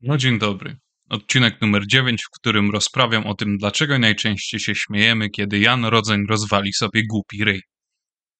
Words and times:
No 0.00 0.16
dzień 0.16 0.38
dobry. 0.38 0.76
Odcinek 1.10 1.60
numer 1.60 1.86
9, 1.86 2.24
w 2.24 2.38
którym 2.38 2.70
rozprawiam 2.70 3.26
o 3.26 3.34
tym, 3.34 3.58
dlaczego 3.58 3.98
najczęściej 3.98 4.60
się 4.60 4.74
śmiejemy, 4.74 5.30
kiedy 5.30 5.58
Jan 5.58 5.84
Rodzeń 5.84 6.26
rozwali 6.28 6.72
sobie 6.72 7.02
głupi 7.06 7.44
ryj. 7.44 7.62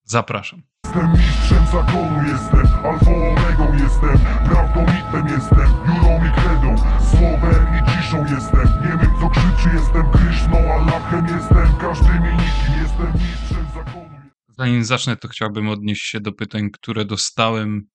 Zapraszam. 0.04 0.62
Jestem 0.84 1.12
mistrzem 1.12 1.66
zakonu, 1.66 2.28
jestem 2.28 2.66
alfą 2.84 3.28
omegą, 3.28 3.72
jestem 3.72 4.18
prawdą 4.48 4.80
mitem, 4.80 5.26
jestem 5.28 5.68
jurą 5.86 6.26
i 6.26 6.32
kredą, 6.32 6.76
słowem 7.10 7.66
i 7.76 7.90
ciszą 7.90 8.34
jestem, 8.34 8.82
nie 8.82 8.98
wiem 9.02 9.12
co 9.20 9.28
krzyczy, 9.30 9.68
jestem 9.74 10.10
Kryszną, 10.12 10.58
Allahem 10.74 11.26
jestem, 11.26 11.76
każdym 11.80 12.16
i 12.16 12.32
nikim, 12.32 12.82
jestem 12.82 13.12
mistrzem 13.12 13.66
zakonu. 13.74 14.20
Zanim 14.48 14.84
zacznę, 14.84 15.16
to 15.16 15.28
chciałbym 15.28 15.68
odnieść 15.68 16.02
się 16.02 16.20
do 16.20 16.32
pytań, 16.32 16.70
które 16.72 17.04
dostałem 17.04 17.88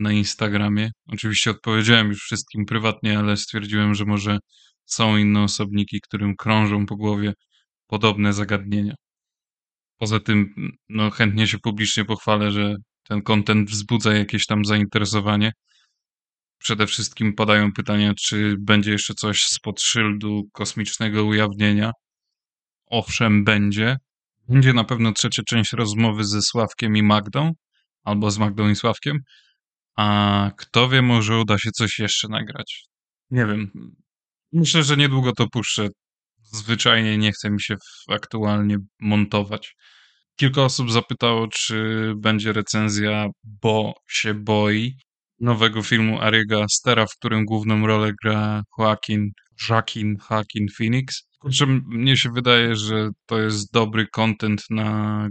na 0.00 0.12
Instagramie. 0.12 0.90
Oczywiście 1.06 1.50
odpowiedziałem 1.50 2.08
już 2.08 2.18
wszystkim 2.18 2.64
prywatnie, 2.66 3.18
ale 3.18 3.36
stwierdziłem, 3.36 3.94
że 3.94 4.04
może 4.04 4.38
są 4.86 5.16
inne 5.16 5.42
osobniki, 5.42 6.00
którym 6.00 6.36
krążą 6.36 6.86
po 6.86 6.96
głowie 6.96 7.32
podobne 7.86 8.32
zagadnienia. 8.32 8.94
Poza 9.98 10.20
tym, 10.20 10.54
no 10.88 11.10
chętnie 11.10 11.46
się 11.46 11.58
publicznie 11.58 12.04
pochwalę, 12.04 12.50
że 12.50 12.74
ten 13.08 13.22
content 13.22 13.70
wzbudza 13.70 14.14
jakieś 14.14 14.46
tam 14.46 14.64
zainteresowanie. 14.64 15.52
Przede 16.58 16.86
wszystkim 16.86 17.34
padają 17.34 17.72
pytania, 17.72 18.12
czy 18.26 18.54
będzie 18.60 18.92
jeszcze 18.92 19.14
coś 19.14 19.42
spod 19.42 19.80
szyldu 19.80 20.42
kosmicznego 20.52 21.24
ujawnienia. 21.24 21.90
Owszem, 22.86 23.44
będzie. 23.44 23.96
Będzie 24.48 24.72
na 24.72 24.84
pewno 24.84 25.12
trzecia 25.12 25.42
część 25.48 25.72
rozmowy 25.72 26.24
ze 26.24 26.42
Sławkiem 26.42 26.96
i 26.96 27.02
Magdą, 27.02 27.52
albo 28.04 28.30
z 28.30 28.38
Magdą 28.38 28.68
i 28.68 28.76
Sławkiem. 28.76 29.18
A 29.98 30.50
kto 30.56 30.88
wie, 30.88 31.02
może 31.02 31.38
uda 31.38 31.58
się 31.58 31.70
coś 31.70 31.98
jeszcze 31.98 32.28
nagrać. 32.28 32.84
Nie 33.30 33.46
wiem. 33.46 33.70
Myślę, 34.52 34.82
że 34.82 34.96
niedługo 34.96 35.32
to 35.32 35.46
puszczę. 35.52 35.88
Zwyczajnie 36.42 37.18
nie 37.18 37.32
chce 37.32 37.50
mi 37.50 37.62
się 37.62 37.76
aktualnie 38.08 38.76
montować. 39.00 39.74
Kilka 40.36 40.62
osób 40.62 40.90
zapytało, 40.90 41.48
czy 41.48 42.12
będzie 42.16 42.52
recenzja 42.52 43.26
Bo 43.44 43.94
się 44.10 44.34
boi 44.34 44.94
nowego 45.40 45.82
filmu 45.82 46.20
Ariego 46.20 46.62
Astera, 46.62 47.06
w 47.06 47.16
którym 47.18 47.44
główną 47.44 47.86
rolę 47.86 48.12
gra 48.24 48.62
Joaquin, 48.78 49.30
Joaquin, 49.68 50.16
Joaquin 50.30 50.66
Phoenix. 50.78 51.22
Kurczę, 51.38 51.66
mnie 51.86 52.16
się 52.16 52.30
wydaje, 52.34 52.76
że 52.76 53.08
to 53.26 53.40
jest 53.40 53.72
dobry 53.72 54.06
content 54.06 54.62
na 54.70 55.28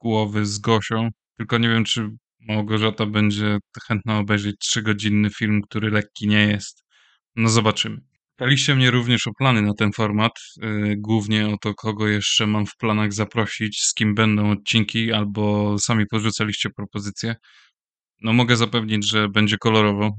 głowy 0.00 0.46
z 0.46 0.58
Gosią, 0.58 1.08
tylko 1.38 1.58
nie 1.58 1.68
wiem, 1.68 1.84
czy 1.84 2.10
Małgorzata 2.48 3.06
będzie 3.06 3.58
chętna 3.88 4.18
obejrzeć 4.18 4.56
trzygodzinny 4.58 5.30
film, 5.30 5.62
który 5.62 5.90
lekki 5.90 6.28
nie 6.28 6.46
jest. 6.46 6.84
No 7.36 7.48
zobaczymy. 7.48 8.00
Pytaliście 8.36 8.74
mnie 8.74 8.90
również 8.90 9.26
o 9.26 9.30
plany 9.38 9.62
na 9.62 9.74
ten 9.74 9.92
format, 9.92 10.32
yy, 10.56 10.94
głównie 10.98 11.48
o 11.48 11.56
to, 11.62 11.74
kogo 11.74 12.08
jeszcze 12.08 12.46
mam 12.46 12.66
w 12.66 12.76
planach 12.76 13.12
zaprosić, 13.12 13.82
z 13.82 13.94
kim 13.94 14.14
będą 14.14 14.50
odcinki, 14.50 15.12
albo 15.12 15.76
sami 15.78 16.06
podrzucaliście 16.06 16.70
propozycje. 16.76 17.36
No 18.22 18.32
mogę 18.32 18.56
zapewnić, 18.56 19.08
że 19.10 19.28
będzie 19.28 19.56
kolorowo. 19.58 20.10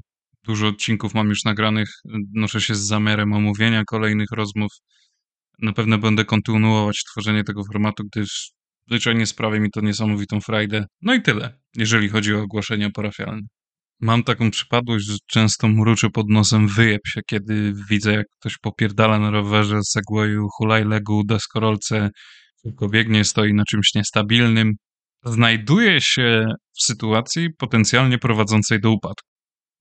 Dużo 0.43 0.67
odcinków 0.67 1.13
mam 1.13 1.29
już 1.29 1.43
nagranych, 1.43 1.89
noszę 2.33 2.61
się 2.61 2.75
z 2.75 2.79
zamiarem 2.79 3.33
omówienia 3.33 3.83
kolejnych 3.83 4.31
rozmów. 4.31 4.71
Na 5.59 5.73
pewno 5.73 5.97
będę 5.97 6.25
kontynuować 6.25 7.03
tworzenie 7.11 7.43
tego 7.43 7.63
formatu, 7.63 8.03
gdyż 8.03 8.51
zwyczajnie 8.87 9.25
sprawia 9.25 9.59
mi 9.59 9.71
to 9.71 9.81
niesamowitą 9.81 10.41
frajdę. 10.41 10.85
No 11.01 11.13
i 11.13 11.21
tyle, 11.21 11.60
jeżeli 11.75 12.09
chodzi 12.09 12.35
o 12.35 12.41
ogłoszenia 12.41 12.89
parafialne. 12.89 13.47
Mam 13.99 14.23
taką 14.23 14.51
przypadłość, 14.51 15.05
że 15.05 15.17
często 15.27 15.67
mruczę 15.67 16.09
pod 16.09 16.29
nosem 16.29 16.67
wyjeb 16.67 17.01
się, 17.07 17.21
kiedy 17.29 17.73
widzę, 17.89 18.13
jak 18.13 18.25
ktoś 18.39 18.57
popierdala 18.57 19.19
na 19.19 19.31
rowerze, 19.31 19.79
segwayu, 19.83 20.47
hulajlegu, 20.57 21.23
deskorolce, 21.23 22.09
tylko 22.63 22.89
biegnie, 22.89 23.23
stoi 23.25 23.53
na 23.53 23.63
czymś 23.63 23.93
niestabilnym. 23.95 24.73
Znajduje 25.25 26.01
się 26.01 26.45
w 26.77 26.83
sytuacji 26.83 27.49
potencjalnie 27.57 28.17
prowadzącej 28.17 28.81
do 28.81 28.91
upadku. 28.91 29.29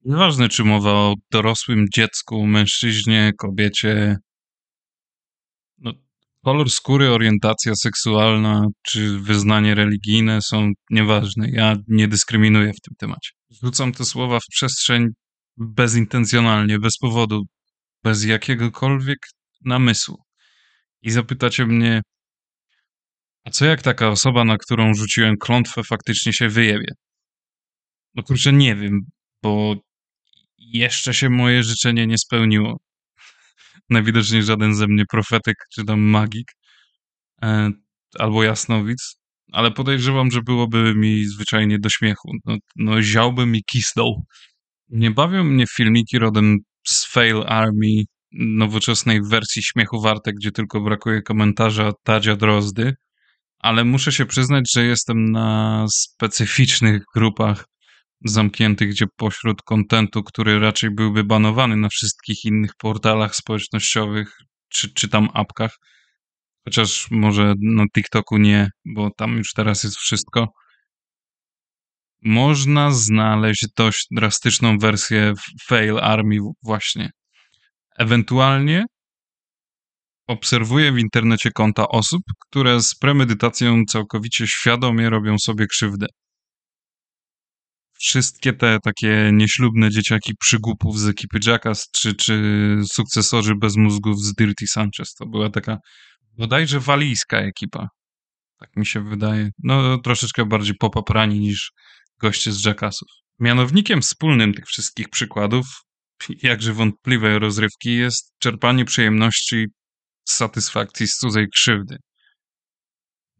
Nieważne, 0.04 0.48
czy 0.48 0.64
mowa 0.64 0.90
o 0.92 1.14
dorosłym 1.30 1.86
dziecku, 1.94 2.46
mężczyźnie, 2.46 3.32
kobiecie. 3.38 4.16
Kolor 6.44 6.70
skóry, 6.70 7.10
orientacja 7.10 7.72
seksualna 7.74 8.66
czy 8.82 9.18
wyznanie 9.18 9.74
religijne 9.74 10.42
są 10.42 10.70
nieważne. 10.90 11.50
Ja 11.50 11.76
nie 11.88 12.08
dyskryminuję 12.08 12.72
w 12.72 12.80
tym 12.80 12.94
temacie. 12.98 13.30
Rzucam 13.62 13.92
te 13.92 14.04
słowa 14.04 14.38
w 14.40 14.50
przestrzeń 14.50 15.06
bezintencjonalnie, 15.56 16.78
bez 16.78 16.98
powodu, 16.98 17.42
bez 18.04 18.24
jakiegokolwiek 18.24 19.18
namysłu. 19.64 20.16
I 21.02 21.10
zapytacie 21.10 21.66
mnie, 21.66 22.02
a 23.44 23.50
co 23.50 23.64
jak 23.64 23.82
taka 23.82 24.08
osoba, 24.08 24.44
na 24.44 24.56
którą 24.56 24.94
rzuciłem 24.94 25.36
klątwę, 25.40 25.82
faktycznie 25.84 26.32
się 26.32 26.48
wyjebie? 26.48 26.92
No 28.14 28.22
kurczę, 28.22 28.52
nie 28.52 28.76
wiem, 28.76 29.00
bo 29.42 29.74
jeszcze 30.58 31.14
się 31.14 31.30
moje 31.30 31.62
życzenie 31.62 32.06
nie 32.06 32.18
spełniło. 32.18 32.76
Najwidoczniej 33.90 34.42
żaden 34.42 34.74
ze 34.74 34.86
mnie 34.86 35.04
profetyk 35.10 35.56
czy 35.74 35.84
tam 35.84 36.00
magik 36.00 36.52
e, 37.42 37.70
albo 38.18 38.42
jasnowic, 38.42 39.16
ale 39.52 39.70
podejrzewam, 39.70 40.30
że 40.30 40.42
byłoby 40.42 40.94
mi 40.94 41.24
zwyczajnie 41.24 41.78
do 41.78 41.88
śmiechu. 41.88 42.32
No, 42.44 42.56
no 42.76 43.02
ziałbym 43.02 43.56
i 43.56 43.62
kisnął. 43.62 44.24
Nie 44.88 45.10
bawią 45.10 45.44
mnie 45.44 45.64
filmiki 45.76 46.18
rodem 46.18 46.58
z 46.86 47.06
Fail 47.12 47.42
Army, 47.46 48.04
nowoczesnej 48.32 49.20
wersji 49.22 49.62
śmiechu 49.62 50.00
warte, 50.00 50.32
gdzie 50.32 50.50
tylko 50.50 50.80
brakuje 50.80 51.22
komentarza 51.22 51.92
Tadzia 52.04 52.36
Drozdy, 52.36 52.94
ale 53.58 53.84
muszę 53.84 54.12
się 54.12 54.26
przyznać, 54.26 54.72
że 54.74 54.84
jestem 54.84 55.32
na 55.32 55.86
specyficznych 55.92 57.02
grupach 57.14 57.64
zamkniętych, 58.24 58.88
gdzie 58.90 59.06
pośród 59.16 59.62
kontentu, 59.62 60.22
który 60.22 60.58
raczej 60.58 60.90
byłby 60.90 61.24
banowany 61.24 61.76
na 61.76 61.88
wszystkich 61.88 62.44
innych 62.44 62.70
portalach 62.78 63.36
społecznościowych 63.36 64.36
czy, 64.68 64.94
czy 64.94 65.08
tam 65.08 65.28
apkach, 65.34 65.76
chociaż 66.64 67.10
może 67.10 67.54
na 67.62 67.84
TikToku 67.94 68.38
nie, 68.38 68.70
bo 68.84 69.10
tam 69.16 69.36
już 69.36 69.52
teraz 69.52 69.84
jest 69.84 69.96
wszystko, 69.96 70.48
można 72.22 72.90
znaleźć 72.90 73.66
dość 73.76 74.06
drastyczną 74.10 74.78
wersję 74.78 75.34
Fail 75.68 75.98
Army 75.98 76.36
właśnie. 76.62 77.10
Ewentualnie 77.98 78.84
obserwuję 80.26 80.92
w 80.92 80.98
internecie 80.98 81.50
konta 81.50 81.88
osób, 81.88 82.22
które 82.46 82.82
z 82.82 82.94
premedytacją 82.94 83.84
całkowicie 83.84 84.46
świadomie 84.46 85.10
robią 85.10 85.38
sobie 85.38 85.66
krzywdę. 85.66 86.06
Wszystkie 88.00 88.52
te 88.52 88.78
takie 88.82 89.30
nieślubne 89.32 89.90
dzieciaki 89.90 90.32
przygłupów 90.40 90.98
z 90.98 91.08
ekipy 91.08 91.38
Jackass, 91.46 91.90
czy, 91.92 92.14
czy 92.14 92.42
sukcesorzy 92.86 93.54
bez 93.54 93.76
mózgów 93.76 94.22
z 94.22 94.34
Dirty 94.34 94.66
Sanchez, 94.66 95.14
to 95.14 95.26
była 95.26 95.50
taka 95.50 95.78
bodajże 96.38 96.80
walijska 96.80 97.38
ekipa. 97.38 97.88
Tak 98.58 98.70
mi 98.76 98.86
się 98.86 99.04
wydaje. 99.04 99.50
No 99.62 99.98
troszeczkę 99.98 100.46
bardziej 100.46 100.74
popaprani 100.74 101.40
niż 101.40 101.72
goście 102.20 102.52
z 102.52 102.64
Jackassów. 102.64 103.08
Mianownikiem 103.38 104.02
wspólnym 104.02 104.54
tych 104.54 104.66
wszystkich 104.66 105.08
przykładów, 105.08 105.66
jakże 106.42 106.72
wątpliwej 106.72 107.38
rozrywki, 107.38 107.96
jest 107.96 108.32
czerpanie 108.38 108.84
przyjemności 108.84 109.66
satysfakcji 110.28 111.08
z 111.08 111.16
cudzej 111.16 111.46
krzywdy. 111.48 111.96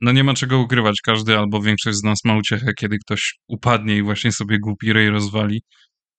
No 0.00 0.12
nie 0.12 0.24
ma 0.24 0.34
czego 0.34 0.58
ukrywać, 0.58 1.00
każdy 1.04 1.38
albo 1.38 1.62
większość 1.62 1.98
z 1.98 2.02
nas 2.02 2.18
ma 2.24 2.36
uciechę, 2.36 2.72
kiedy 2.78 2.98
ktoś 2.98 3.34
upadnie 3.48 3.96
i 3.96 4.02
właśnie 4.02 4.32
sobie 4.32 4.58
głupi 4.58 4.92
rej 4.92 5.10
rozwali. 5.10 5.62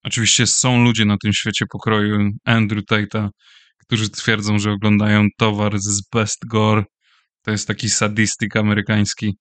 Oczywiście 0.03 0.47
są 0.47 0.84
ludzie 0.84 1.06
na 1.06 1.18
tym 1.18 1.34
świecie 1.34 1.66
pokroju 1.72 2.30
Andrew 2.46 2.84
Tate'a, 2.91 3.30
którzy 3.78 4.09
twierdzą, 4.09 4.59
że 4.59 4.72
oglądają 4.72 5.28
towar 5.38 5.79
z 5.79 6.02
Best 6.14 6.40
Gore. 6.47 6.84
To 7.41 7.52
jest 7.52 7.67
taki 7.67 7.90
sadystyk 7.90 8.56
amerykański, 8.56 9.38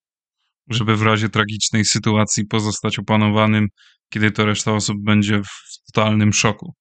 żeby 0.71 0.97
w 0.97 1.03
razie 1.03 1.29
tragicznej 1.29 1.85
sytuacji 1.85 2.47
pozostać 2.47 2.99
opanowanym, 2.99 3.67
kiedy 4.09 4.31
to 4.31 4.47
reszta 4.47 4.73
osób 4.73 4.97
będzie 5.05 5.43
w 5.43 5.93
totalnym 5.93 6.33
szoku. 6.33 6.75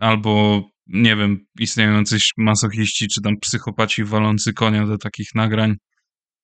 Albo, 0.00 0.62
nie 0.86 1.16
wiem, 1.16 1.38
istnieją 1.60 2.02
masochiści 2.36 3.08
czy 3.08 3.20
tam 3.20 3.34
psychopaci 3.40 4.04
walący 4.04 4.52
konia 4.52 4.86
do 4.86 4.98
takich 4.98 5.28
nagrań. 5.34 5.74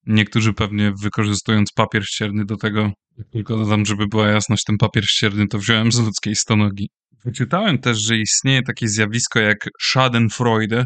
Niektórzy 0.07 0.53
pewnie 0.53 0.93
wykorzystując 1.03 1.73
papier 1.73 2.07
ścierny 2.07 2.45
do 2.45 2.57
tego, 2.57 2.93
tylko 3.33 3.57
dodam, 3.57 3.87
żeby 3.87 4.07
była 4.07 4.29
jasność, 4.29 4.65
ten 4.65 4.77
papier 4.79 5.05
ścierny 5.05 5.47
to 5.47 5.59
wziąłem 5.59 5.93
z 5.93 5.99
ludzkiej 5.99 6.37
stonogi. 6.37 6.89
Wyczytałem 7.25 7.79
też, 7.79 7.99
że 7.99 8.17
istnieje 8.17 8.63
takie 8.63 8.89
zjawisko 8.89 9.41
jak 9.41 9.59
Schadenfreude, 9.81 10.85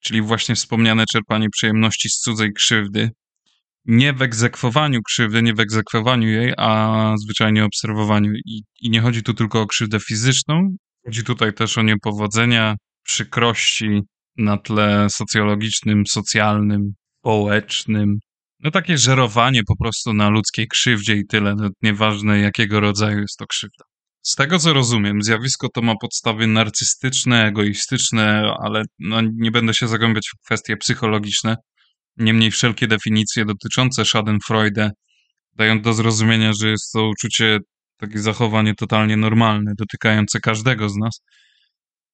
czyli 0.00 0.22
właśnie 0.22 0.54
wspomniane 0.54 1.04
czerpanie 1.12 1.50
przyjemności 1.50 2.08
z 2.08 2.18
cudzej 2.18 2.52
krzywdy. 2.52 3.10
Nie 3.84 4.12
w 4.12 4.22
egzekwowaniu 4.22 5.00
krzywdy, 5.02 5.42
nie 5.42 5.54
w 5.54 5.60
egzekwowaniu 5.60 6.28
jej, 6.28 6.52
a 6.56 7.14
zwyczajnie 7.24 7.64
obserwowaniu. 7.64 8.32
I, 8.46 8.62
I 8.80 8.90
nie 8.90 9.00
chodzi 9.00 9.22
tu 9.22 9.34
tylko 9.34 9.60
o 9.60 9.66
krzywdę 9.66 10.00
fizyczną, 10.00 10.76
Chodzi 11.04 11.24
tutaj 11.24 11.54
też 11.54 11.78
o 11.78 11.82
niepowodzenia, 11.82 12.76
przykrości 13.02 14.00
na 14.36 14.56
tle 14.56 15.06
socjologicznym, 15.10 16.06
socjalnym, 16.06 16.94
społecznym. 17.24 18.18
No 18.60 18.70
takie 18.70 18.98
żerowanie 18.98 19.60
po 19.66 19.76
prostu 19.76 20.12
na 20.12 20.28
ludzkiej 20.28 20.68
krzywdzie 20.68 21.14
i 21.16 21.26
tyle. 21.26 21.54
No, 21.56 21.68
nieważne 21.82 22.40
jakiego 22.40 22.80
rodzaju 22.80 23.18
jest 23.18 23.38
to 23.38 23.46
krzywda. 23.46 23.84
Z 24.22 24.34
tego 24.34 24.58
co 24.58 24.72
rozumiem, 24.72 25.22
zjawisko 25.22 25.68
to 25.74 25.82
ma 25.82 25.94
podstawy 26.00 26.46
narcystyczne, 26.46 27.46
egoistyczne, 27.46 28.54
ale 28.62 28.82
no, 28.98 29.20
nie 29.36 29.50
będę 29.50 29.74
się 29.74 29.88
zagłębiać 29.88 30.28
w 30.28 30.44
kwestie 30.46 30.76
psychologiczne. 30.76 31.56
Niemniej 32.16 32.50
wszelkie 32.50 32.86
definicje 32.86 33.44
dotyczące 33.44 34.04
Schadenfreude 34.04 34.90
dają 35.56 35.80
do 35.80 35.92
zrozumienia, 35.92 36.52
że 36.60 36.68
jest 36.68 36.92
to 36.92 37.08
uczucie, 37.08 37.58
takie 37.96 38.18
zachowanie 38.18 38.74
totalnie 38.74 39.16
normalne, 39.16 39.72
dotykające 39.78 40.40
każdego 40.40 40.88
z 40.88 40.96
nas. 40.96 41.20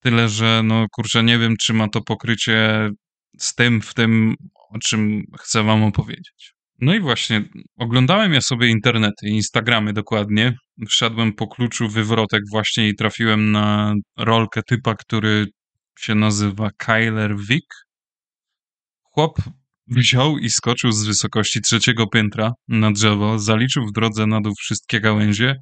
Tyle, 0.00 0.28
że 0.28 0.62
no 0.64 0.86
kurczę, 0.92 1.22
nie 1.22 1.38
wiem, 1.38 1.54
czy 1.60 1.72
ma 1.72 1.88
to 1.88 2.00
pokrycie 2.00 2.90
z 3.38 3.54
tym, 3.54 3.82
w 3.82 3.94
tym, 3.94 4.34
o 4.74 4.78
czym 4.78 5.22
chcę 5.40 5.62
wam 5.62 5.82
opowiedzieć. 5.82 6.54
No 6.80 6.94
i 6.94 7.00
właśnie, 7.00 7.44
oglądałem 7.78 8.32
ja 8.32 8.40
sobie 8.40 8.68
internety, 8.68 9.26
Instagramy 9.26 9.92
dokładnie. 9.92 10.56
Wszedłem 10.88 11.32
po 11.32 11.48
kluczu 11.48 11.88
wywrotek 11.88 12.42
właśnie 12.50 12.88
i 12.88 12.94
trafiłem 12.94 13.52
na 13.52 13.94
rolkę 14.18 14.62
typa, 14.62 14.94
który 14.94 15.46
się 15.98 16.14
nazywa 16.14 16.70
Kyler 16.78 17.36
Vick. 17.36 17.74
Chłop 19.02 19.38
wziął 19.86 20.38
i 20.38 20.50
skoczył 20.50 20.92
z 20.92 21.06
wysokości 21.06 21.60
trzeciego 21.60 22.06
piętra 22.06 22.52
na 22.68 22.92
drzewo, 22.92 23.38
zaliczył 23.38 23.86
w 23.86 23.92
drodze 23.92 24.26
na 24.26 24.40
dół 24.40 24.52
wszystkie 24.58 25.00
gałęzie 25.00 25.54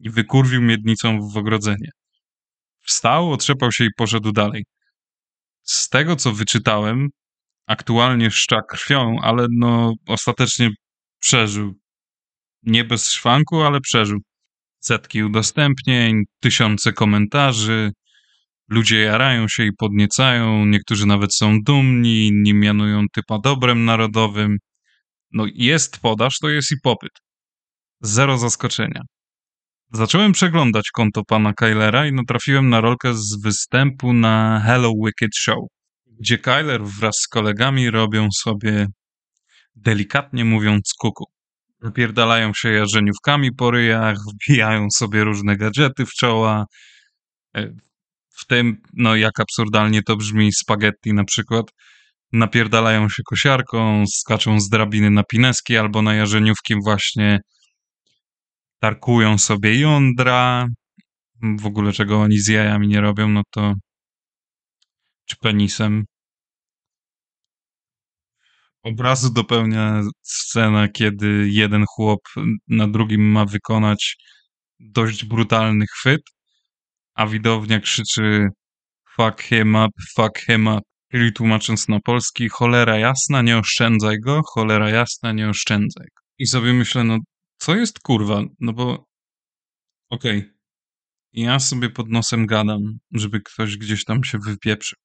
i 0.00 0.10
wykurwił 0.10 0.62
miednicą 0.62 1.18
w 1.34 1.36
ogrodzenie. 1.36 1.90
Wstał, 2.86 3.32
otrzepał 3.32 3.72
się 3.72 3.84
i 3.84 3.88
poszedł 3.96 4.32
dalej. 4.32 4.64
Z 5.62 5.88
tego, 5.88 6.16
co 6.16 6.32
wyczytałem, 6.32 7.08
aktualnie 7.68 8.30
szcza 8.30 8.62
krwią, 8.62 9.16
ale 9.22 9.46
no 9.50 9.94
ostatecznie 10.06 10.70
przeżył. 11.20 11.74
Nie 12.62 12.84
bez 12.84 13.10
szwanku, 13.10 13.62
ale 13.62 13.80
przeżył. 13.80 14.18
Setki 14.80 15.22
udostępnień, 15.22 16.22
tysiące 16.40 16.92
komentarzy, 16.92 17.92
ludzie 18.68 19.00
jarają 19.00 19.48
się 19.48 19.64
i 19.64 19.72
podniecają, 19.72 20.66
niektórzy 20.66 21.06
nawet 21.06 21.34
są 21.34 21.58
dumni, 21.62 22.26
inni 22.26 22.54
mianują 22.54 23.04
typa 23.12 23.38
dobrem 23.38 23.84
narodowym. 23.84 24.58
No 25.32 25.46
jest 25.54 26.00
podaż, 26.00 26.38
to 26.38 26.48
jest 26.48 26.72
i 26.72 26.76
popyt. 26.82 27.12
Zero 28.00 28.38
zaskoczenia. 28.38 29.02
Zacząłem 29.92 30.32
przeglądać 30.32 30.90
konto 30.90 31.24
pana 31.24 31.52
Kylera 31.52 32.06
i 32.06 32.12
natrafiłem 32.12 32.68
na 32.68 32.80
rolkę 32.80 33.14
z 33.14 33.42
występu 33.42 34.12
na 34.12 34.62
Hello 34.66 34.92
Wicked 35.04 35.36
Show 35.36 35.77
gdzie 36.20 36.38
Kyler 36.38 36.84
wraz 36.84 37.14
z 37.16 37.28
kolegami 37.28 37.90
robią 37.90 38.28
sobie, 38.36 38.86
delikatnie 39.76 40.44
mówiąc, 40.44 40.92
kuku. 40.98 41.24
Wypierdalają 41.80 42.52
się 42.54 42.68
jarzeniówkami 42.68 43.52
po 43.52 43.70
ryjach, 43.70 44.16
wbijają 44.34 44.86
sobie 44.90 45.24
różne 45.24 45.56
gadżety 45.56 46.06
w 46.06 46.10
czoła. 46.10 46.64
E, 47.56 47.72
w 48.40 48.46
tym, 48.46 48.76
no 48.92 49.16
jak 49.16 49.40
absurdalnie 49.40 50.02
to 50.02 50.16
brzmi, 50.16 50.52
spaghetti 50.52 51.14
na 51.14 51.24
przykład. 51.24 51.66
Napierdalają 52.32 53.08
się 53.08 53.22
kosiarką, 53.26 54.04
skaczą 54.06 54.60
z 54.60 54.68
drabiny 54.68 55.10
na 55.10 55.22
pineski 55.24 55.76
albo 55.76 56.02
na 56.02 56.14
jarzeniówki 56.14 56.74
właśnie. 56.84 57.40
Tarkują 58.80 59.38
sobie 59.38 59.80
jądra. 59.80 60.66
W 61.60 61.66
ogóle 61.66 61.92
czego 61.92 62.20
oni 62.20 62.38
z 62.38 62.48
jajami 62.48 62.88
nie 62.88 63.00
robią, 63.00 63.28
no 63.28 63.42
to 63.50 63.74
czy 65.28 65.36
penisem. 65.36 66.04
Obrazu 68.82 69.32
dopełnia 69.32 70.02
scena, 70.22 70.88
kiedy 70.88 71.48
jeden 71.50 71.84
chłop 71.88 72.20
na 72.68 72.88
drugim 72.88 73.30
ma 73.30 73.44
wykonać 73.44 74.16
dość 74.80 75.24
brutalny 75.24 75.84
chwyt, 75.86 76.22
a 77.14 77.26
widownia 77.26 77.80
krzyczy 77.80 78.48
fuck 79.16 79.42
him 79.42 79.74
up, 79.74 79.90
fuck 80.16 80.38
him 80.38 80.66
up. 80.66 80.80
Czyli 81.12 81.32
tłumacząc 81.32 81.88
na 81.88 82.00
polski, 82.00 82.48
cholera 82.48 82.98
jasna, 82.98 83.42
nie 83.42 83.58
oszczędzaj 83.58 84.20
go, 84.20 84.42
cholera 84.42 84.90
jasna, 84.90 85.32
nie 85.32 85.48
oszczędzaj 85.48 86.06
go. 86.16 86.22
I 86.38 86.46
sobie 86.46 86.72
myślę, 86.72 87.04
no 87.04 87.18
co 87.58 87.76
jest 87.76 88.00
kurwa? 88.00 88.42
No 88.60 88.72
bo 88.72 89.06
okej, 90.10 90.38
okay. 90.38 90.54
ja 91.32 91.58
sobie 91.60 91.90
pod 91.90 92.08
nosem 92.08 92.46
gadam, 92.46 92.98
żeby 93.12 93.40
ktoś 93.40 93.76
gdzieś 93.76 94.04
tam 94.04 94.24
się 94.24 94.38
wypieprzył. 94.38 94.98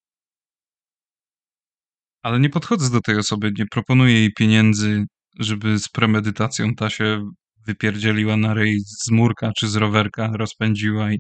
Ale 2.24 2.40
nie 2.40 2.50
podchodzę 2.50 2.90
do 2.90 3.02
tej 3.02 3.18
osoby, 3.18 3.52
nie 3.58 3.66
proponuję 3.66 4.14
jej 4.14 4.34
pieniędzy, 4.34 5.06
żeby 5.40 5.80
z 5.80 5.90
premedytacją 5.90 6.76
ta 6.76 6.90
się 6.90 7.30
wypierdzieliła 7.68 8.38
na 8.38 8.54
rej 8.54 8.80
z 8.80 9.12
murka 9.12 9.52
czy 9.58 9.68
z 9.68 9.76
rowerka, 9.76 10.32
rozpędziła 10.38 11.12
i, 11.14 11.20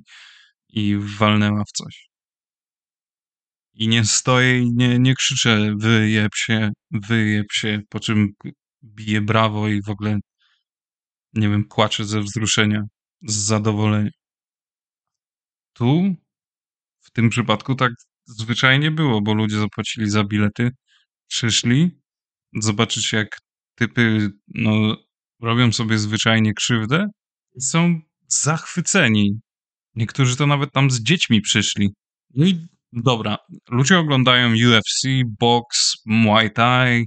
i 0.69 0.97
walnęła 0.99 1.63
w 1.63 1.71
coś. 1.71 2.07
I 3.73 3.87
nie 3.87 4.05
stoję 4.05 4.59
i 4.59 4.71
nie, 4.73 4.99
nie 4.99 5.15
krzyczę 5.15 5.75
wyjeb 5.79 6.35
się, 6.35 6.71
wyjeb 6.91 7.47
się, 7.51 7.81
po 7.89 7.99
czym 7.99 8.27
bije 8.83 9.21
brawo 9.21 9.67
i 9.67 9.81
w 9.81 9.89
ogóle, 9.89 10.19
nie 11.33 11.49
wiem, 11.49 11.65
płaczę 11.69 12.05
ze 12.05 12.21
wzruszenia, 12.21 12.81
z 13.21 13.33
zadowolenia. 13.35 14.09
Tu, 15.73 16.15
w 17.01 17.11
tym 17.11 17.29
przypadku 17.29 17.75
tak 17.75 17.91
zwyczajnie 18.25 18.91
było, 18.91 19.21
bo 19.21 19.33
ludzie 19.33 19.59
zapłacili 19.59 20.09
za 20.09 20.23
bilety, 20.23 20.71
przyszli 21.27 21.91
zobaczyć, 22.61 23.13
jak 23.13 23.37
typy 23.75 24.29
no, 24.47 24.97
robią 25.41 25.71
sobie 25.71 25.97
zwyczajnie 25.97 26.53
krzywdę 26.53 27.07
i 27.55 27.61
są 27.61 27.99
zachwyceni. 28.27 29.39
Niektórzy 29.95 30.37
to 30.37 30.47
nawet 30.47 30.71
tam 30.71 30.91
z 30.91 31.03
dziećmi 31.03 31.41
przyszli. 31.41 31.89
No 32.35 32.45
i 32.45 32.67
dobra, 32.93 33.37
ludzie 33.69 33.99
oglądają 33.99 34.49
UFC, 34.49 35.07
box, 35.39 35.93
Muay 36.05 36.51
Thai 36.51 37.05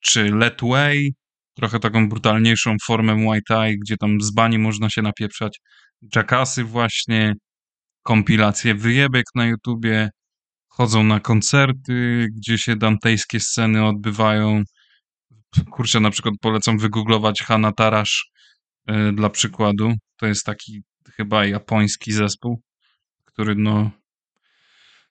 czy 0.00 0.30
Let 0.34 0.60
Way, 0.62 1.14
trochę 1.54 1.78
taką 1.80 2.08
brutalniejszą 2.08 2.76
formę 2.86 3.14
Muay 3.14 3.40
Thai, 3.48 3.78
gdzie 3.78 3.96
tam 3.96 4.20
z 4.20 4.30
bani 4.30 4.58
można 4.58 4.90
się 4.90 5.02
napieprzać. 5.02 5.58
Jackassy 6.16 6.64
właśnie, 6.64 7.34
kompilacje 8.02 8.74
wyjebek 8.74 9.24
na 9.34 9.46
YouTubie, 9.46 10.10
chodzą 10.78 11.04
na 11.04 11.20
koncerty, 11.20 12.28
gdzie 12.36 12.58
się 12.58 12.76
dantejskie 12.76 13.40
sceny 13.40 13.86
odbywają. 13.86 14.62
Kurczę, 15.70 16.00
na 16.00 16.10
przykład 16.10 16.34
polecam 16.40 16.78
wygooglować 16.78 17.42
Hana 17.42 17.72
Tarasz 17.72 18.30
yy, 18.86 19.12
dla 19.12 19.30
przykładu. 19.30 19.92
To 20.16 20.26
jest 20.26 20.44
taki 20.44 20.82
chyba 21.16 21.46
japoński 21.46 22.12
zespół, 22.12 22.62
który 23.24 23.54
no 23.54 23.90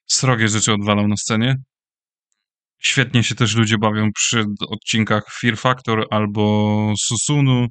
srogie 0.05 0.47
rzeczy 0.47 0.73
odwalał 0.73 1.07
na 1.07 1.15
scenie. 1.17 1.55
Świetnie 2.81 3.23
się 3.23 3.35
też 3.35 3.55
ludzie 3.55 3.77
bawią 3.77 4.09
przy 4.15 4.45
odcinkach 4.69 5.23
Fear 5.39 5.57
Factor 5.57 6.05
albo 6.11 6.93
Susunu. 6.99 7.67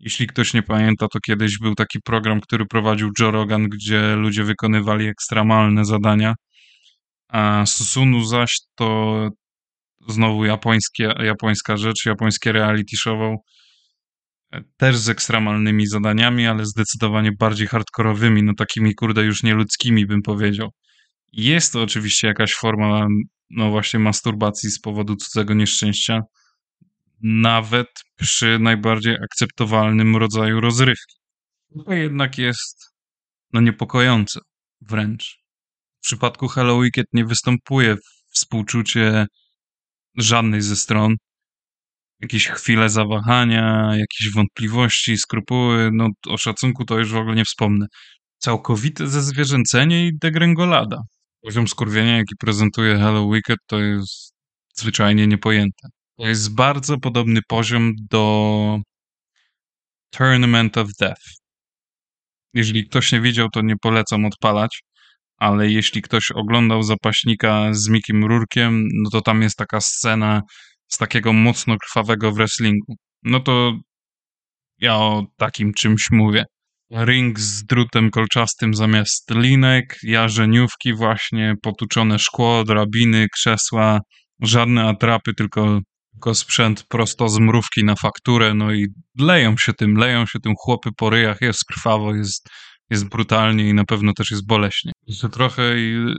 Jeśli 0.00 0.26
ktoś 0.26 0.54
nie 0.54 0.62
pamięta, 0.62 1.06
to 1.08 1.18
kiedyś 1.26 1.58
był 1.58 1.74
taki 1.74 1.98
program, 2.04 2.40
który 2.40 2.66
prowadził 2.66 3.10
Joe 3.18 3.30
Rogan, 3.30 3.68
gdzie 3.68 4.16
ludzie 4.16 4.44
wykonywali 4.44 5.06
ekstremalne 5.06 5.84
zadania 5.84 6.34
Susunu 7.66 8.24
zaś 8.24 8.60
to 8.74 9.28
znowu 10.08 10.44
japońskie, 10.44 11.14
japońska 11.18 11.76
rzecz, 11.76 12.06
japońskie 12.06 12.52
reality 12.52 12.96
show, 12.96 13.36
e, 14.52 14.62
też 14.76 14.96
z 14.96 15.08
ekstremalnymi 15.08 15.86
zadaniami, 15.86 16.46
ale 16.46 16.66
zdecydowanie 16.66 17.32
bardziej 17.32 17.66
hardkorowymi, 17.66 18.42
no 18.42 18.52
takimi 18.58 18.94
kurde 18.94 19.24
już 19.24 19.42
nieludzkimi 19.42 20.06
bym 20.06 20.22
powiedział. 20.22 20.70
Jest 21.32 21.72
to 21.72 21.82
oczywiście 21.82 22.26
jakaś 22.26 22.54
forma, 22.54 23.06
no 23.50 23.70
właśnie 23.70 24.00
masturbacji 24.00 24.70
z 24.70 24.80
powodu 24.80 25.16
cudzego 25.16 25.54
nieszczęścia, 25.54 26.20
nawet 27.22 27.88
przy 28.16 28.58
najbardziej 28.58 29.14
akceptowalnym 29.24 30.16
rodzaju 30.16 30.60
rozrywki. 30.60 31.14
To 31.86 31.92
jednak 31.92 32.38
jest 32.38 32.92
no 33.52 33.60
niepokojące 33.60 34.40
wręcz. 34.80 35.41
W 36.02 36.04
przypadku 36.04 36.48
Hello 36.48 36.80
Wicked 36.80 37.06
nie 37.12 37.24
występuje 37.24 37.96
współczucie 38.34 39.26
żadnej 40.16 40.62
ze 40.62 40.76
stron. 40.76 41.14
Jakieś 42.20 42.48
chwile 42.48 42.88
zawahania, 42.88 43.90
jakieś 43.92 44.32
wątpliwości, 44.34 45.18
skrupuły, 45.18 45.90
no 45.92 46.08
o 46.28 46.38
szacunku 46.38 46.84
to 46.84 46.98
już 46.98 47.12
w 47.12 47.16
ogóle 47.16 47.34
nie 47.34 47.44
wspomnę. 47.44 47.86
Całkowite 48.38 49.06
zezwierzęcenie 49.08 50.06
i 50.06 50.18
degrengolada. 50.18 51.02
Poziom 51.40 51.68
skurwienia, 51.68 52.16
jaki 52.16 52.34
prezentuje 52.40 52.98
Hello 52.98 53.30
Wicked, 53.30 53.58
to 53.66 53.80
jest 53.80 54.32
zwyczajnie 54.74 55.26
niepojęte. 55.26 55.88
To 56.18 56.26
jest 56.26 56.54
bardzo 56.54 56.98
podobny 56.98 57.40
poziom 57.48 57.92
do 58.10 58.78
Tournament 60.10 60.78
of 60.78 60.88
Death. 61.00 61.22
Jeżeli 62.54 62.88
ktoś 62.88 63.12
nie 63.12 63.20
widział, 63.20 63.48
to 63.48 63.62
nie 63.62 63.76
polecam 63.82 64.24
odpalać 64.24 64.82
ale 65.42 65.70
jeśli 65.70 66.02
ktoś 66.02 66.30
oglądał 66.34 66.82
Zapaśnika 66.82 67.68
z 67.74 67.88
Mikim 67.88 68.24
Rurkiem, 68.24 68.88
no 69.02 69.10
to 69.10 69.20
tam 69.20 69.42
jest 69.42 69.56
taka 69.56 69.80
scena 69.80 70.42
z 70.88 70.96
takiego 70.98 71.32
mocno 71.32 71.76
krwawego 71.78 72.32
wrestlingu. 72.32 72.94
No 73.22 73.40
to 73.40 73.72
ja 74.78 74.96
o 74.96 75.26
takim 75.36 75.74
czymś 75.74 76.10
mówię. 76.10 76.44
Ring 76.90 77.40
z 77.40 77.64
drutem 77.64 78.10
kolczastym 78.10 78.74
zamiast 78.74 79.30
linek, 79.30 79.98
jarzeniówki 80.02 80.94
właśnie, 80.94 81.54
potuczone 81.62 82.18
szkło, 82.18 82.64
drabiny, 82.64 83.26
krzesła, 83.34 84.00
żadne 84.40 84.88
atrapy, 84.88 85.34
tylko, 85.34 85.80
tylko 86.12 86.34
sprzęt 86.34 86.84
prosto 86.88 87.28
z 87.28 87.38
mrówki 87.38 87.84
na 87.84 87.94
fakturę, 87.94 88.54
no 88.54 88.72
i 88.72 88.86
leją 89.18 89.56
się 89.56 89.72
tym, 89.72 89.94
leją 89.96 90.26
się 90.26 90.38
tym 90.40 90.54
chłopy 90.56 90.90
po 90.96 91.10
ryjach, 91.10 91.40
jest 91.40 91.64
krwawo, 91.64 92.14
jest, 92.14 92.48
jest 92.90 93.08
brutalnie 93.08 93.68
i 93.68 93.74
na 93.74 93.84
pewno 93.84 94.12
też 94.12 94.30
jest 94.30 94.46
boleśnie. 94.46 94.92
Że 95.08 95.28
trochę 95.28 95.78
i 95.78 96.14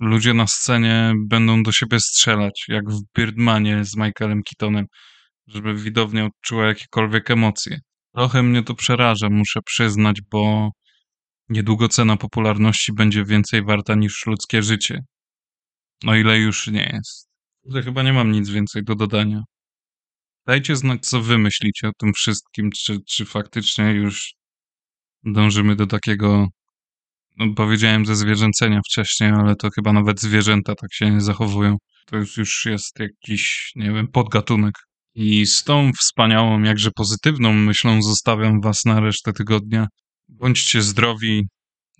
ludzie 0.00 0.34
na 0.34 0.46
scenie 0.46 1.12
będą 1.26 1.62
do 1.62 1.72
siebie 1.72 2.00
strzelać, 2.00 2.64
jak 2.68 2.90
w 2.90 3.00
Birdmanie 3.16 3.84
z 3.84 3.96
Michaelem 3.96 4.42
Keatonem, 4.42 4.86
żeby 5.46 5.74
widownia 5.74 6.26
odczuła 6.26 6.66
jakiekolwiek 6.66 7.30
emocje. 7.30 7.78
Trochę 8.14 8.42
mnie 8.42 8.62
to 8.62 8.74
przeraża, 8.74 9.28
muszę 9.30 9.60
przyznać, 9.64 10.20
bo 10.30 10.70
niedługo 11.48 11.88
cena 11.88 12.16
popularności 12.16 12.92
będzie 12.92 13.24
więcej 13.24 13.64
warta 13.64 13.94
niż 13.94 14.26
ludzkie 14.26 14.62
życie. 14.62 15.00
No 16.04 16.16
ile 16.16 16.38
już 16.38 16.66
nie 16.66 16.90
jest. 16.92 17.28
To 17.72 17.82
chyba 17.82 18.02
nie 18.02 18.12
mam 18.12 18.32
nic 18.32 18.50
więcej 18.50 18.84
do 18.84 18.94
dodania. 18.94 19.42
Dajcie 20.46 20.76
znać, 20.76 21.06
co 21.06 21.20
wy 21.20 21.38
myślicie 21.38 21.88
o 21.88 21.92
tym 21.98 22.12
wszystkim, 22.12 22.70
czy, 22.76 22.98
czy 23.08 23.24
faktycznie 23.24 23.92
już 23.92 24.34
dążymy 25.24 25.76
do 25.76 25.86
takiego, 25.86 26.48
no 27.38 27.54
powiedziałem 27.54 28.06
ze 28.06 28.16
zwierzęcenia 28.16 28.80
wcześniej, 28.90 29.30
ale 29.30 29.56
to 29.56 29.68
chyba 29.74 29.92
nawet 29.92 30.20
zwierzęta 30.20 30.74
tak 30.74 30.94
się 30.94 31.10
nie 31.10 31.20
zachowują. 31.20 31.76
To 32.06 32.16
już, 32.16 32.36
już 32.36 32.66
jest 32.66 33.00
jakiś, 33.00 33.72
nie 33.76 33.92
wiem, 33.92 34.08
podgatunek. 34.08 34.74
I 35.14 35.46
z 35.46 35.64
tą 35.64 35.90
wspaniałą, 35.92 36.62
jakże 36.62 36.90
pozytywną 36.90 37.52
myślą 37.52 38.02
zostawiam 38.02 38.60
Was 38.60 38.84
na 38.84 39.00
resztę 39.00 39.32
tygodnia. 39.32 39.86
Bądźcie 40.28 40.82
zdrowi, 40.82 41.42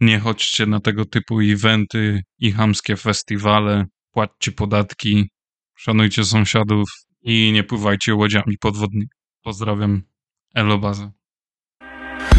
nie 0.00 0.18
chodźcie 0.18 0.66
na 0.66 0.80
tego 0.80 1.04
typu 1.04 1.40
eventy 1.40 2.22
i 2.38 2.52
chamskie 2.52 2.96
festiwale, 2.96 3.84
płaccie 4.10 4.52
podatki, 4.52 5.28
szanujcie 5.74 6.24
sąsiadów 6.24 6.88
i 7.22 7.52
nie 7.52 7.64
pływajcie 7.64 8.14
łodziami 8.14 8.58
podwodnymi. 8.60 9.06
Pozdrawiam, 9.42 10.02
Elobaza. 10.54 11.21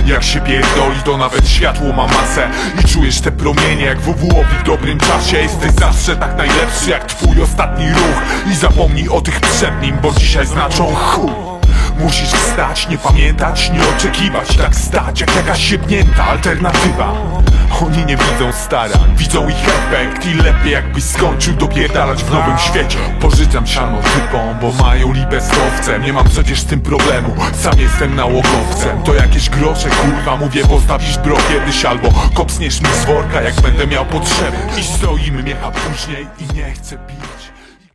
Jak 0.05 0.24
się 0.24 0.41
pierdoli, 0.41 1.03
to 1.05 1.17
nawet 1.17 1.50
światło 1.50 1.93
ma 1.93 2.07
masę. 2.07 2.50
I 2.81 2.88
czujesz 2.88 3.22
te 3.22 3.31
promienie 3.31 3.86
jak 3.86 4.01
WWOwi 4.01 4.55
w 4.60 4.63
dobrym 4.63 5.00
czasie. 5.00 5.38
Jesteś 5.38 5.72
zawsze 5.72 6.15
tak 6.15 6.38
najlepszy 6.38 6.89
jak 6.89 7.05
twój 7.05 7.41
ostatni 7.41 7.89
ruch. 7.89 8.22
I 8.51 8.55
zapomnij 8.55 9.10
o 9.10 9.22
tych 9.22 9.39
przed 9.39 9.81
nim, 9.81 9.95
bo 10.01 10.12
dzisiaj 10.12 10.45
znaczą 10.45 10.95
chuj. 10.95 11.31
Musisz 12.00 12.29
wstać, 12.29 12.88
nie 12.89 12.98
pamiętać, 12.98 13.72
nie 13.72 13.88
oczekiwać. 13.98 14.57
Tak 14.57 14.75
stać 14.75 15.22
jak 15.22 15.36
jakaś 15.36 15.69
siebnięta 15.69 16.24
alternatywa 16.24 17.13
Oni 17.82 18.06
nie 18.06 18.18
widzą 18.18 18.51
starań, 18.51 19.15
widzą 19.15 19.50
ich 19.50 19.68
efekt 19.68 20.25
I 20.25 20.34
lepiej 20.34 20.72
jakbyś 20.72 21.03
skończył 21.03 21.53
dopierdalać 21.53 22.24
w 22.24 22.32
nowym 22.32 22.58
świecie. 22.58 22.98
Pożyczam 23.22 23.68
siano 23.68 23.98
typom, 23.98 24.60
bo 24.62 24.84
mają 24.84 25.13
libę 25.13 25.42
z 25.42 25.50
owcem. 25.50 26.01
Nie 26.01 26.13
mam 26.13 26.30
przecież 26.30 26.60
z 26.60 26.65
tym 26.65 26.82
problemu, 26.82 27.36
sam 27.53 27.80
jestem 27.80 28.15
nałogowcem. 28.15 29.03
To 29.03 29.13
jakieś 29.13 29.50
grosze 29.50 29.89
kurwa, 29.89 30.38
mówię 30.38 30.65
postawisz 30.65 31.18
bro 31.18 31.38
kiedyś 31.50 31.86
Albo 31.86 32.10
kopsniesz 32.34 32.82
mi 32.82 32.88
z 32.88 33.06
worka 33.06 33.42
jak 33.42 33.62
będę 33.62 33.88
miał 33.88 34.06
potrzeby 34.06 34.58
I 34.80 34.84
stoimy 34.84 35.44
miecha 35.44 35.72
później 35.72 36.27
i 36.39 36.53
nie 36.53 36.72
chcę 36.72 36.98
pić 36.98 37.42